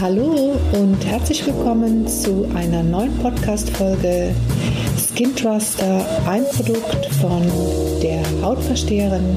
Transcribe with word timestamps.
Hallo 0.00 0.56
und 0.72 1.04
herzlich 1.04 1.44
willkommen 1.44 2.08
zu 2.08 2.50
einer 2.54 2.82
neuen 2.82 3.14
Podcast-Folge 3.18 4.34
Skin 4.96 5.36
Truster, 5.36 6.26
ein 6.26 6.42
Produkt 6.46 7.04
von 7.16 7.42
der 8.00 8.24
Hautversteherin. 8.40 9.36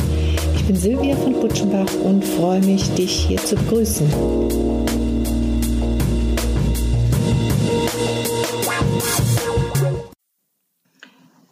Ich 0.55 0.65
bin 0.65 0.77
Silvia 0.77 1.17
von 1.17 1.33
Butschenbach 1.33 1.93
und 2.05 2.23
freue 2.23 2.61
mich, 2.61 2.89
dich 2.95 3.25
hier 3.25 3.39
zu 3.39 3.57
begrüßen. 3.57 4.09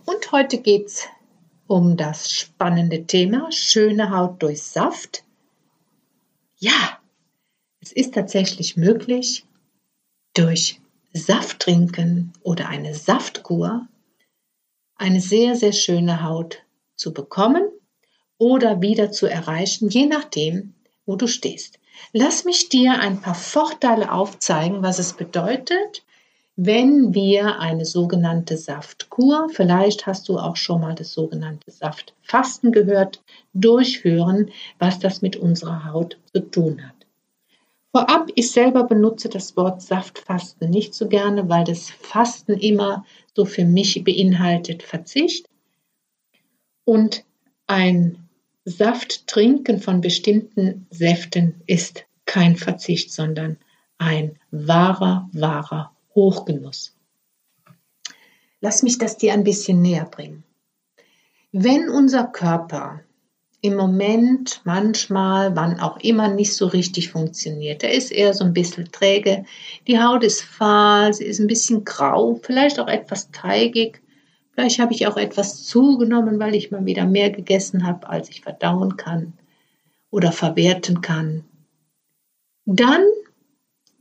Und 0.05 0.31
heute 0.31 0.59
geht 0.59 0.85
es 0.85 1.09
um 1.67 1.97
das 1.97 2.31
spannende 2.31 3.05
Thema 3.05 3.51
schöne 3.51 4.09
Haut 4.09 4.41
durch 4.41 4.63
Saft. 4.63 5.25
Ja, 6.59 7.00
es 7.81 7.91
ist 7.91 8.13
tatsächlich 8.13 8.77
möglich, 8.77 9.45
durch 10.33 10.79
Saft 11.13 11.59
trinken 11.59 12.31
oder 12.41 12.69
eine 12.69 12.93
Saftkur 12.93 13.87
eine 14.95 15.19
sehr, 15.19 15.55
sehr 15.55 15.73
schöne 15.73 16.23
Haut 16.23 16.59
zu 16.95 17.11
bekommen 17.11 17.63
oder 18.37 18.81
wieder 18.81 19.11
zu 19.11 19.25
erreichen, 19.25 19.89
je 19.89 20.05
nachdem, 20.05 20.75
wo 21.05 21.15
du 21.15 21.27
stehst. 21.27 21.79
Lass 22.13 22.45
mich 22.45 22.69
dir 22.69 22.99
ein 22.99 23.19
paar 23.19 23.35
Vorteile 23.35 24.11
aufzeigen, 24.11 24.83
was 24.83 24.99
es 24.99 25.13
bedeutet, 25.13 26.03
wenn 26.55 27.13
wir 27.13 27.59
eine 27.59 27.85
sogenannte 27.85 28.57
Saftkur, 28.57 29.49
vielleicht 29.51 30.05
hast 30.05 30.29
du 30.29 30.37
auch 30.37 30.55
schon 30.55 30.81
mal 30.81 30.93
das 30.93 31.13
sogenannte 31.13 31.71
Saftfasten 31.71 32.71
gehört, 32.71 33.23
durchführen, 33.53 34.51
was 34.77 34.99
das 34.99 35.21
mit 35.21 35.35
unserer 35.35 35.85
Haut 35.85 36.17
zu 36.33 36.41
tun 36.41 36.87
hat. 36.87 37.00
Vorab, 37.93 38.29
ich 38.35 38.51
selber 38.51 38.85
benutze 38.85 39.27
das 39.27 39.57
Wort 39.57 39.81
Saftfasten 39.81 40.69
nicht 40.69 40.93
so 40.93 41.09
gerne, 41.09 41.49
weil 41.49 41.65
das 41.65 41.89
Fasten 41.89 42.53
immer 42.53 43.05
so 43.35 43.43
für 43.43 43.65
mich 43.65 44.01
beinhaltet 44.03 44.81
Verzicht. 44.81 45.45
Und 46.85 47.25
ein 47.67 48.29
Safttrinken 48.63 49.81
von 49.81 49.99
bestimmten 49.99 50.87
Säften 50.89 51.61
ist 51.67 52.05
kein 52.25 52.55
Verzicht, 52.55 53.11
sondern 53.11 53.57
ein 53.97 54.39
wahrer, 54.51 55.29
wahrer 55.33 55.91
Hochgenuss. 56.15 56.95
Lass 58.61 58.83
mich 58.83 58.99
das 58.99 59.17
dir 59.17 59.33
ein 59.33 59.43
bisschen 59.43 59.81
näher 59.81 60.05
bringen. 60.05 60.43
Wenn 61.51 61.89
unser 61.89 62.25
Körper 62.25 63.01
im 63.61 63.75
Moment 63.75 64.61
manchmal, 64.63 65.55
wann 65.55 65.79
auch 65.79 65.97
immer, 65.97 66.27
nicht 66.27 66.55
so 66.55 66.65
richtig 66.65 67.11
funktioniert. 67.11 67.83
Er 67.83 67.93
ist 67.93 68.11
eher 68.11 68.33
so 68.33 68.43
ein 68.43 68.53
bisschen 68.53 68.91
träge. 68.91 69.45
Die 69.87 69.99
Haut 69.99 70.23
ist 70.23 70.41
fahl, 70.41 71.13
sie 71.13 71.25
ist 71.25 71.39
ein 71.39 71.47
bisschen 71.47 71.85
grau, 71.85 72.39
vielleicht 72.41 72.79
auch 72.79 72.87
etwas 72.87 73.29
teigig. 73.31 74.01
Vielleicht 74.53 74.79
habe 74.79 74.93
ich 74.93 75.05
auch 75.05 75.15
etwas 75.15 75.63
zugenommen, 75.63 76.39
weil 76.39 76.55
ich 76.55 76.71
mal 76.71 76.85
wieder 76.85 77.05
mehr 77.05 77.29
gegessen 77.29 77.85
habe, 77.85 78.09
als 78.09 78.29
ich 78.29 78.41
verdauen 78.41 78.97
kann 78.97 79.33
oder 80.09 80.31
verwerten 80.31 81.01
kann. 81.01 81.45
Dann 82.65 83.03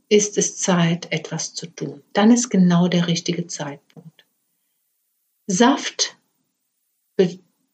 ist 0.09 0.37
es 0.39 0.57
Zeit, 0.57 1.11
etwas 1.11 1.53
zu 1.53 1.67
tun. 1.67 2.01
Dann 2.13 2.31
ist 2.31 2.49
genau 2.49 2.87
der 2.87 3.07
richtige 3.07 3.47
Zeitpunkt. 3.47 4.25
Saft 5.45 6.17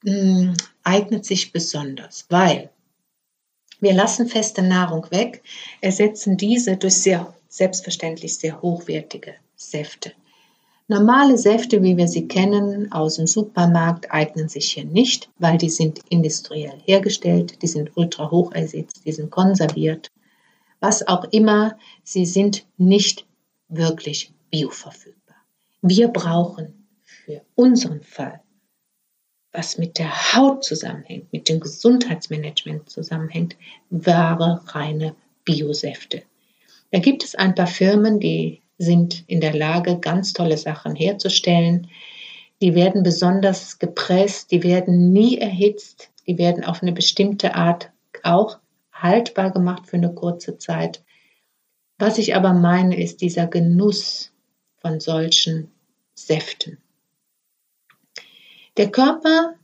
hm, 0.04 0.54
eignet 0.88 1.26
sich 1.26 1.52
besonders, 1.52 2.26
weil 2.30 2.70
wir 3.80 3.94
lassen 3.94 4.28
feste 4.28 4.64
Nahrung 4.64 5.06
weg, 5.12 5.44
ersetzen 5.82 6.38
diese 6.38 6.78
durch 6.78 6.96
sehr 6.96 7.34
selbstverständlich 7.50 8.38
sehr 8.38 8.62
hochwertige 8.62 9.36
Säfte. 9.56 10.14
Normale 10.88 11.38
Säfte, 11.38 11.84
wie 11.84 11.98
wir 11.98 12.08
sie 12.08 12.28
kennen 12.30 12.92
aus 12.94 13.16
dem 13.16 13.28
Supermarkt, 13.28 14.10
eignen 14.12 14.48
sich 14.48 14.72
hier 14.72 14.86
nicht, 14.86 15.30
weil 15.38 15.58
die 15.58 15.70
sind 15.70 16.00
industriell 16.10 16.80
hergestellt, 16.86 17.62
die 17.62 17.68
sind 17.68 17.92
ultra 17.96 18.32
hoch 18.32 18.54
ersetzt, 18.54 19.02
die 19.06 19.12
sind 19.12 19.30
konserviert. 19.30 20.10
Was 20.80 21.06
auch 21.06 21.26
immer, 21.32 21.78
sie 22.04 22.26
sind 22.26 22.66
nicht 22.78 23.26
wirklich 23.68 24.32
bioverfügbar. 24.50 25.36
Wir 25.82 26.08
brauchen 26.08 26.88
für 27.04 27.42
unseren 27.56 28.02
Fall 28.02 28.40
was 29.58 29.80
mit 29.80 29.98
der 29.98 30.36
Haut 30.36 30.64
zusammenhängt, 30.64 31.34
mit 31.34 31.50
dem 31.50 31.60
Gesundheitsmanagement 31.60 32.88
zusammenhängt, 32.90 33.58
wahre, 33.90 34.62
reine 34.68 35.16
Biosäfte. 35.46 36.22
Da 36.92 37.00
gibt 37.00 37.24
es 37.24 37.34
ein 37.34 37.56
paar 37.56 37.66
Firmen, 37.66 38.20
die 38.20 38.62
sind 38.78 39.24
in 39.26 39.42
der 39.42 39.56
Lage, 39.56 39.98
ganz 40.00 40.34
tolle 40.34 40.58
Sachen 40.58 40.96
herzustellen. 40.96 41.88
Die 42.62 42.76
werden 42.76 43.02
besonders 43.02 43.80
gepresst, 43.80 44.52
die 44.52 44.62
werden 44.62 45.12
nie 45.12 45.40
erhitzt, 45.40 46.12
die 46.28 46.38
werden 46.38 46.64
auf 46.64 46.84
eine 46.84 46.92
bestimmte 46.92 47.56
Art 47.56 47.90
auch 48.22 48.60
haltbar 48.94 49.52
gemacht 49.52 49.88
für 49.88 49.98
eine 49.98 50.14
kurze 50.14 50.60
Zeit. 50.60 51.04
Was 51.98 52.20
ich 52.20 52.36
aber 52.36 52.54
meine, 52.54 53.02
ist 53.02 53.22
dieser 53.22 53.48
Genuss 53.48 54.32
von 54.78 55.00
solchen 55.00 55.72
Säften. 56.14 56.78
Der 58.78 58.92
Körper 58.92 59.56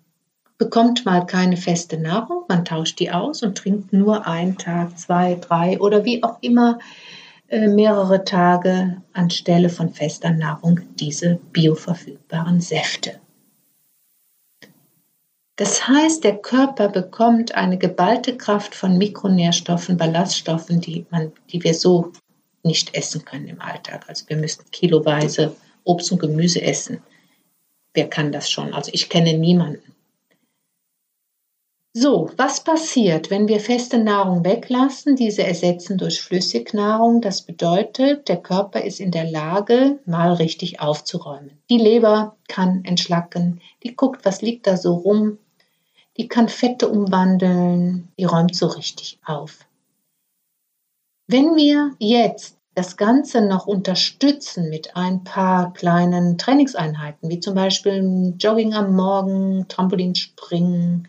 bekommt 0.58 1.06
mal 1.06 1.26
keine 1.28 1.56
feste 1.56 2.00
Nahrung, 2.00 2.46
man 2.48 2.66
tauscht 2.66 3.00
die 3.00 3.12
aus 3.12 3.44
und 3.44 3.56
trinkt 3.56 3.94
nur 3.94 4.26
einen 4.26 4.58
Tag, 4.58 4.98
zwei, 4.98 5.36
drei 5.36 5.80
oder 5.80 6.04
wie 6.04 6.24
auch 6.24 6.40
immer 6.42 6.80
äh, 7.48 7.68
mehrere 7.68 8.24
Tage 8.24 9.04
anstelle 9.14 9.70
von 9.70 9.94
fester 9.94 10.32
Nahrung 10.32 10.80
diese 10.96 11.40
bioverfügbaren 11.52 12.60
Säfte. 12.60 13.20
Das 15.58 15.88
heißt, 15.88 16.24
der 16.24 16.38
Körper 16.38 16.90
bekommt 16.90 17.54
eine 17.54 17.78
geballte 17.78 18.36
Kraft 18.36 18.74
von 18.74 18.98
Mikronährstoffen, 18.98 19.98
Ballaststoffen, 19.98 20.82
die, 20.82 21.06
man, 21.12 21.32
die 21.52 21.64
wir 21.64 21.76
so 21.76 22.12
nicht 22.64 22.96
essen 22.96 23.24
können 23.24 23.48
im 23.48 23.62
Alltag. 23.62 24.06
Also 24.08 24.28
wir 24.30 24.38
müssen 24.38 24.64
kiloweise 24.72 25.56
Obst 25.84 26.12
und 26.12 26.20
Gemüse 26.20 26.64
essen 26.64 27.00
wer 27.94 28.10
kann 28.10 28.32
das 28.32 28.50
schon? 28.50 28.74
Also 28.74 28.92
ich 28.94 29.10
kenne 29.10 29.38
niemanden. 29.38 29.94
So, 31.96 32.32
was 32.38 32.64
passiert, 32.64 33.30
wenn 33.30 33.48
wir 33.48 33.60
feste 33.60 34.00
Nahrung 34.00 34.44
weglassen, 34.44 35.16
diese 35.16 35.44
ersetzen 35.44 36.00
durch 36.00 36.24
Flüssignahrung? 36.24 37.22
Das 37.22 37.44
bedeutet, 37.44 38.28
der 38.30 38.42
Körper 38.42 38.82
ist 38.82 39.00
in 39.00 39.12
der 39.12 39.30
Lage, 39.30 40.00
mal 40.08 40.34
richtig 40.34 40.80
aufzuräumen. 40.80 41.52
Die 41.70 41.78
Leber 41.78 42.36
kann 42.48 42.84
entschlacken, 42.84 43.62
die 43.84 43.96
guckt, 43.96 44.26
was 44.26 44.42
liegt 44.42 44.66
da 44.66 44.76
so 44.76 44.96
rum, 44.96 45.38
die 46.18 46.28
kann 46.28 46.50
Fette 46.50 46.90
umwandeln, 46.90 48.12
die 48.18 48.26
räumt 48.26 48.56
so 48.56 48.66
richtig 48.66 49.20
auf. 49.24 49.60
Wenn 51.28 51.56
wir 51.56 51.92
jetzt 52.00 52.58
das 52.76 52.98
Ganze 52.98 53.42
noch 53.42 53.68
unterstützen 53.68 54.70
mit 54.70 54.96
ein 54.96 55.24
paar 55.24 55.74
kleinen 55.74 56.38
Trainingseinheiten, 56.38 57.30
wie 57.30 57.40
zum 57.40 57.56
Beispiel 57.56 58.34
Jogging 58.38 58.74
am 58.74 58.96
Morgen, 58.96 59.68
Trampolinspringen, 59.68 61.08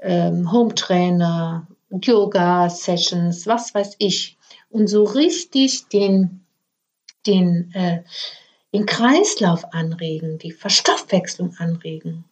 ähm, 0.00 0.50
Home-Trainer, 0.50 1.68
Yoga-Sessions, 1.90 3.46
was 3.46 3.74
weiß 3.74 3.96
ich. 3.98 4.36
Und 4.68 4.88
so 4.88 5.04
richtig 5.04 5.88
den, 5.88 6.44
den, 7.26 7.72
äh, 7.74 8.02
den 8.72 8.86
Kreislauf 8.86 9.72
anregen, 9.72 10.38
die 10.38 10.52
Verstoffwechslung 10.52 11.54
anregen. 11.58 12.24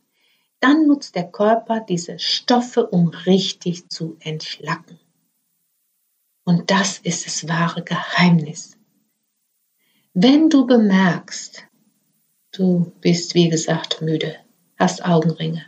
Dann 0.61 0.87
nutzt 0.89 1.15
der 1.15 1.31
Körper 1.31 1.81
diese 1.81 2.19
Stoffe, 2.19 2.87
um 2.87 3.09
richtig 3.09 3.89
zu 3.89 4.17
entschlacken. 4.21 4.99
Und 6.49 6.71
das 6.71 6.97
ist 6.97 7.27
das 7.27 7.47
wahre 7.47 7.83
Geheimnis. 7.83 8.79
Wenn 10.15 10.49
du 10.49 10.67
bemerkst, 10.67 11.67
du 12.53 12.91
bist 13.03 13.35
wie 13.35 13.51
gesagt 13.51 14.01
müde, 14.01 14.35
hast 14.79 15.05
Augenringe, 15.05 15.67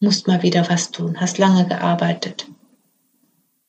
musst 0.00 0.26
mal 0.26 0.42
wieder 0.42 0.68
was 0.68 0.90
tun, 0.90 1.20
hast 1.20 1.38
lange 1.38 1.68
gearbeitet, 1.68 2.48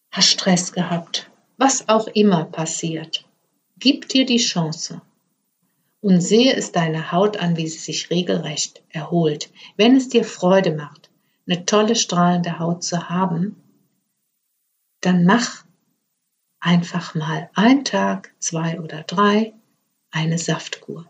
hast 0.09 0.29
Stress 0.29 0.71
gehabt, 0.73 1.29
was 1.57 1.87
auch 1.89 2.07
immer 2.07 2.45
passiert, 2.45 3.29
gib 3.77 4.09
dir 4.09 4.25
die 4.25 4.37
Chance 4.37 4.99
und 6.01 6.21
sehe 6.21 6.55
es 6.55 6.71
deiner 6.71 7.11
Haut 7.11 7.37
an, 7.37 7.55
wie 7.55 7.67
sie 7.67 7.77
sich 7.77 8.09
regelrecht 8.09 8.81
erholt. 8.89 9.51
Wenn 9.77 9.95
es 9.95 10.09
dir 10.09 10.23
Freude 10.23 10.75
macht, 10.75 11.11
eine 11.45 11.67
tolle 11.67 11.95
strahlende 11.95 12.57
Haut 12.57 12.83
zu 12.83 13.09
haben, 13.09 13.61
dann 14.99 15.25
mach 15.25 15.63
einfach 16.63 17.13
mal 17.13 17.49
ein 17.53 17.83
Tag, 17.83 18.33
zwei 18.39 18.79
oder 18.79 19.03
drei 19.03 19.53
eine 20.11 20.37
Saftkur. 20.37 21.05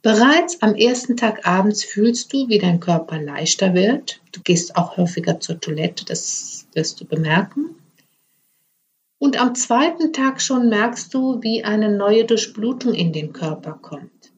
Bereits 0.00 0.62
am 0.62 0.74
ersten 0.74 1.16
Tag 1.16 1.46
abends 1.46 1.84
fühlst 1.84 2.32
du, 2.32 2.48
wie 2.48 2.58
dein 2.58 2.80
Körper 2.80 3.20
leichter 3.20 3.74
wird. 3.74 4.20
Du 4.32 4.40
gehst 4.40 4.74
auch 4.76 4.96
häufiger 4.96 5.38
zur 5.38 5.60
Toilette, 5.60 6.04
das 6.04 6.66
wirst 6.72 7.00
du 7.00 7.04
bemerken. 7.04 7.76
Und 9.18 9.40
am 9.40 9.54
zweiten 9.54 10.12
Tag 10.12 10.42
schon 10.42 10.68
merkst 10.68 11.14
du, 11.14 11.40
wie 11.42 11.62
eine 11.62 11.96
neue 11.96 12.24
Durchblutung 12.24 12.94
in 12.94 13.12
den 13.12 13.32
Körper 13.32 13.78
kommt. 13.80 14.32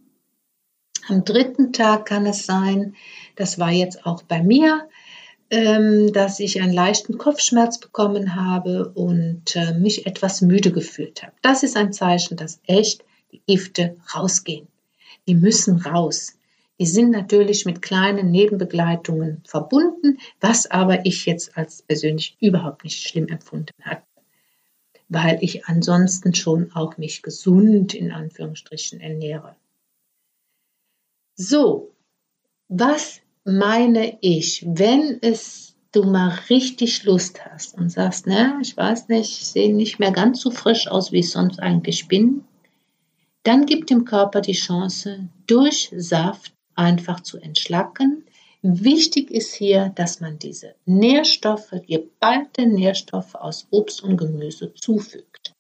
Am 1.08 1.24
dritten 1.24 1.72
Tag 1.72 2.06
kann 2.06 2.26
es 2.26 2.44
sein, 2.44 2.94
das 3.36 3.58
war 3.58 3.70
jetzt 3.70 4.04
auch 4.04 4.22
bei 4.22 4.42
mir, 4.42 4.88
dass 6.12 6.40
ich 6.40 6.60
einen 6.60 6.72
leichten 6.72 7.18
Kopfschmerz 7.18 7.78
bekommen 7.78 8.34
habe 8.34 8.88
und 8.90 9.56
äh, 9.56 9.74
mich 9.74 10.06
etwas 10.06 10.40
müde 10.40 10.72
gefühlt 10.72 11.22
habe. 11.22 11.32
Das 11.42 11.62
ist 11.62 11.76
ein 11.76 11.92
Zeichen, 11.92 12.36
dass 12.36 12.60
echt 12.66 13.04
die 13.32 13.42
Gifte 13.46 13.96
rausgehen. 14.14 14.68
Die 15.26 15.34
müssen 15.34 15.80
raus. 15.80 16.36
Die 16.78 16.86
sind 16.86 17.10
natürlich 17.10 17.64
mit 17.66 17.82
kleinen 17.82 18.30
Nebenbegleitungen 18.30 19.42
verbunden, 19.46 20.18
was 20.40 20.70
aber 20.70 21.06
ich 21.06 21.26
jetzt 21.26 21.56
als 21.56 21.82
persönlich 21.82 22.36
überhaupt 22.40 22.84
nicht 22.84 23.00
schlimm 23.06 23.28
empfunden 23.28 23.72
habe 23.82 24.02
weil 25.08 25.38
ich 25.42 25.66
ansonsten 25.66 26.34
schon 26.34 26.72
auch 26.72 26.96
mich 26.96 27.22
gesund 27.22 27.94
in 27.94 28.10
Anführungsstrichen 28.10 29.00
ernähre. 29.00 29.56
So, 31.36 31.94
was 32.68 33.20
meine 33.44 34.18
ich, 34.20 34.64
wenn 34.66 35.18
es 35.22 35.74
du 35.92 36.02
mal 36.02 36.38
richtig 36.50 37.04
Lust 37.04 37.44
hast 37.44 37.76
und 37.78 37.90
sagst, 37.90 38.26
ne, 38.26 38.58
ich 38.60 38.76
weiß 38.76 39.08
nicht, 39.08 39.40
ich 39.40 39.46
sehe 39.46 39.74
nicht 39.74 39.98
mehr 39.98 40.10
ganz 40.10 40.40
so 40.40 40.50
frisch 40.50 40.88
aus, 40.88 41.12
wie 41.12 41.20
ich 41.20 41.30
sonst 41.30 41.60
eigentlich 41.60 42.08
bin, 42.08 42.44
dann 43.44 43.66
gibt 43.66 43.90
dem 43.90 44.04
Körper 44.04 44.40
die 44.40 44.52
Chance, 44.52 45.28
durch 45.46 45.92
Saft 45.94 46.52
einfach 46.74 47.20
zu 47.20 47.38
entschlacken, 47.38 48.24
Wichtig 48.66 49.30
ist 49.30 49.52
hier, 49.54 49.92
dass 49.94 50.20
man 50.20 50.38
diese 50.38 50.74
Nährstoffe, 50.86 51.74
geballte 51.86 52.64
Nährstoffe 52.64 53.34
aus 53.34 53.66
Obst 53.70 54.02
und 54.02 54.16
Gemüse 54.16 54.72
zufügt. 54.72 55.52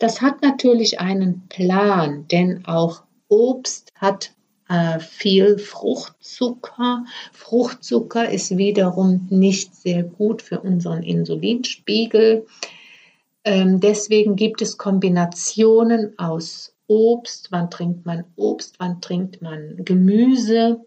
Das 0.00 0.20
hat 0.20 0.42
natürlich 0.42 0.98
einen 0.98 1.46
Plan, 1.46 2.26
denn 2.26 2.66
auch 2.66 3.04
Obst 3.28 3.92
hat 3.94 4.32
äh, 4.68 4.98
viel 5.00 5.58
Fruchtzucker. 5.58 7.04
Fruchtzucker 7.32 8.28
ist 8.30 8.56
wiederum 8.56 9.26
nicht 9.30 9.74
sehr 9.74 10.02
gut 10.02 10.42
für 10.42 10.60
unseren 10.60 11.02
Insulinspiegel. 11.02 12.46
Ähm, 13.44 13.80
deswegen 13.80 14.36
gibt 14.36 14.62
es 14.62 14.78
Kombinationen 14.78 16.18
aus 16.18 16.74
Obst. 16.86 17.48
Wann 17.50 17.70
trinkt 17.70 18.06
man 18.06 18.24
Obst? 18.36 18.76
Wann 18.78 19.00
trinkt 19.00 19.42
man 19.42 19.84
Gemüse? 19.84 20.80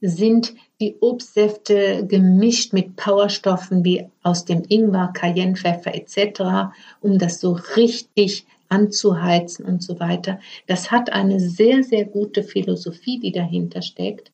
sind 0.00 0.54
die 0.80 0.96
Obstsäfte 1.00 2.06
gemischt 2.06 2.72
mit 2.72 2.96
Powerstoffen 2.96 3.84
wie 3.84 4.06
aus 4.22 4.44
dem 4.44 4.62
Ingwer, 4.68 5.10
Cayennepfeffer 5.14 5.94
etc., 5.94 6.74
um 7.00 7.18
das 7.18 7.40
so 7.40 7.58
richtig 7.76 8.46
anzuheizen 8.68 9.64
und 9.64 9.82
so 9.82 9.98
weiter. 10.00 10.38
Das 10.66 10.90
hat 10.90 11.12
eine 11.12 11.40
sehr, 11.40 11.82
sehr 11.82 12.04
gute 12.04 12.42
Philosophie, 12.42 13.18
die 13.18 13.32
dahinter 13.32 13.82
steckt. 13.82 14.32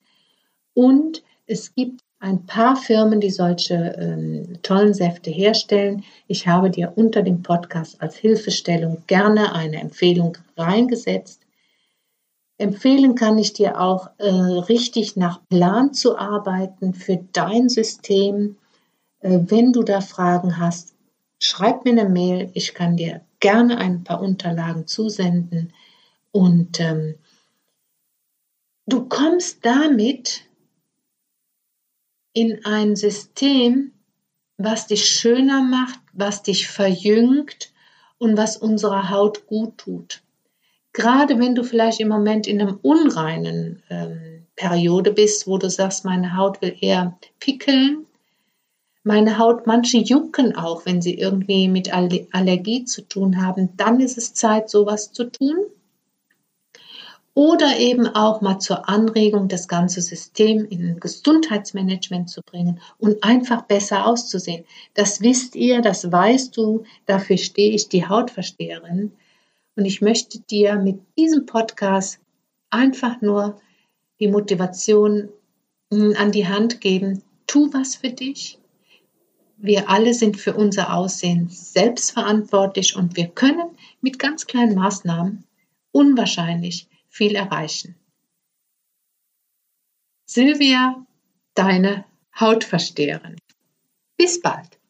Und 0.74 1.22
es 1.46 1.74
gibt 1.74 2.00
ein 2.22 2.46
paar 2.46 2.76
Firmen, 2.76 3.20
die 3.20 3.30
solche 3.30 3.74
ähm, 3.98 4.58
tollen 4.62 4.94
Säfte 4.94 5.30
herstellen. 5.30 6.04
Ich 6.28 6.46
habe 6.46 6.70
dir 6.70 6.92
unter 6.94 7.22
dem 7.22 7.42
Podcast 7.42 8.00
als 8.00 8.14
Hilfestellung 8.14 9.02
gerne 9.08 9.54
eine 9.54 9.80
Empfehlung 9.80 10.38
reingesetzt. 10.56 11.42
Empfehlen 12.58 13.16
kann 13.16 13.38
ich 13.38 13.54
dir 13.54 13.80
auch, 13.80 14.08
äh, 14.18 14.28
richtig 14.28 15.16
nach 15.16 15.40
Plan 15.48 15.94
zu 15.94 16.16
arbeiten 16.16 16.94
für 16.94 17.18
dein 17.32 17.68
System. 17.68 18.56
Äh, 19.18 19.40
wenn 19.46 19.72
du 19.72 19.82
da 19.82 20.00
Fragen 20.00 20.58
hast, 20.58 20.94
schreib 21.40 21.84
mir 21.84 21.90
eine 21.90 22.08
Mail. 22.08 22.50
Ich 22.54 22.72
kann 22.72 22.96
dir 22.96 23.22
gerne 23.42 23.76
ein 23.76 24.04
paar 24.04 24.22
Unterlagen 24.22 24.86
zusenden. 24.86 25.74
Und 26.30 26.80
ähm, 26.80 27.16
du 28.86 29.06
kommst 29.06 29.66
damit 29.66 30.44
in 32.32 32.64
ein 32.64 32.96
System, 32.96 33.92
was 34.56 34.86
dich 34.86 35.04
schöner 35.04 35.62
macht, 35.62 36.00
was 36.14 36.42
dich 36.42 36.68
verjüngt 36.68 37.74
und 38.16 38.38
was 38.38 38.56
unserer 38.56 39.10
Haut 39.10 39.46
gut 39.46 39.76
tut 39.76 40.22
gerade 40.92 41.38
wenn 41.38 41.54
du 41.54 41.64
vielleicht 41.64 42.00
im 42.00 42.08
Moment 42.08 42.46
in 42.46 42.60
einem 42.60 42.78
unreinen 42.82 43.82
ähm, 43.90 44.46
Periode 44.56 45.12
bist, 45.12 45.46
wo 45.46 45.58
du 45.58 45.70
sagst, 45.70 46.04
meine 46.04 46.36
Haut 46.36 46.60
will 46.60 46.76
eher 46.80 47.18
pickeln, 47.40 48.06
meine 49.04 49.38
Haut, 49.38 49.66
manche 49.66 49.98
jucken 49.98 50.56
auch, 50.56 50.86
wenn 50.86 51.02
sie 51.02 51.18
irgendwie 51.18 51.68
mit 51.68 51.92
Allergie 51.92 52.84
zu 52.84 53.02
tun 53.02 53.44
haben, 53.44 53.76
dann 53.76 54.00
ist 54.00 54.16
es 54.16 54.34
Zeit, 54.34 54.70
sowas 54.70 55.12
zu 55.12 55.24
tun. 55.24 55.56
Oder 57.34 57.78
eben 57.78 58.06
auch 58.06 58.42
mal 58.42 58.58
zur 58.58 58.90
Anregung, 58.90 59.48
das 59.48 59.66
ganze 59.66 60.02
System 60.02 60.66
in 60.66 60.86
ein 60.86 61.00
Gesundheitsmanagement 61.00 62.28
zu 62.28 62.42
bringen 62.42 62.80
und 62.98 63.24
einfach 63.24 63.62
besser 63.62 64.06
auszusehen. 64.06 64.64
Das 64.92 65.22
wisst 65.22 65.56
ihr, 65.56 65.80
das 65.80 66.12
weißt 66.12 66.54
du, 66.54 66.84
dafür 67.06 67.38
stehe 67.38 67.72
ich, 67.72 67.88
die 67.88 68.06
Hautversteherin. 68.06 69.12
Und 69.76 69.86
ich 69.86 70.02
möchte 70.02 70.40
dir 70.40 70.76
mit 70.76 71.00
diesem 71.16 71.46
Podcast 71.46 72.20
einfach 72.68 73.22
nur 73.22 73.58
die 74.20 74.28
Motivation 74.28 75.30
hm, 75.90 76.14
an 76.18 76.32
die 76.32 76.46
Hand 76.46 76.82
geben. 76.82 77.22
Tu 77.46 77.72
was 77.72 77.96
für 77.96 78.10
dich. 78.10 78.58
Wir 79.64 79.88
alle 79.88 80.12
sind 80.12 80.36
für 80.36 80.54
unser 80.54 80.92
Aussehen 80.92 81.48
selbstverantwortlich 81.48 82.96
und 82.96 83.16
wir 83.16 83.28
können 83.28 83.78
mit 84.00 84.18
ganz 84.18 84.46
kleinen 84.46 84.74
Maßnahmen 84.74 85.44
unwahrscheinlich 85.92 86.88
viel 87.08 87.36
erreichen. 87.36 87.94
Silvia, 90.26 91.06
deine 91.54 92.04
Hautversteherin. 92.38 93.36
Bis 94.16 94.40
bald. 94.40 94.82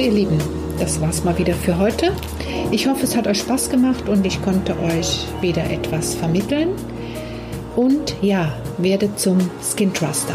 ihr 0.00 0.10
Lieben, 0.12 0.59
das 0.80 1.00
war's 1.00 1.22
mal 1.24 1.36
wieder 1.38 1.54
für 1.54 1.78
heute. 1.78 2.12
Ich 2.70 2.88
hoffe, 2.88 3.04
es 3.04 3.14
hat 3.14 3.26
euch 3.26 3.40
Spaß 3.40 3.70
gemacht 3.70 4.08
und 4.08 4.26
ich 4.26 4.42
konnte 4.42 4.74
euch 4.80 5.26
wieder 5.40 5.70
etwas 5.70 6.14
vermitteln. 6.14 6.70
Und 7.76 8.16
ja, 8.22 8.52
werdet 8.78 9.20
zum 9.20 9.38
Skin 9.62 9.92
Truster. 9.92 10.34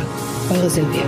Eure 0.51 0.69
Silvia. 0.69 1.03